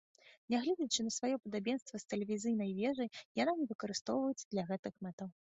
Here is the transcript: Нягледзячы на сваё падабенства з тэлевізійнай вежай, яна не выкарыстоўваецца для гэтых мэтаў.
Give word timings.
Нягледзячы 0.53 1.01
на 1.07 1.11
сваё 1.17 1.35
падабенства 1.43 1.95
з 2.03 2.09
тэлевізійнай 2.13 2.73
вежай, 2.81 3.13
яна 3.41 3.51
не 3.63 3.71
выкарыстоўваецца 3.75 4.45
для 4.57 4.63
гэтых 4.73 4.93
мэтаў. 5.09 5.27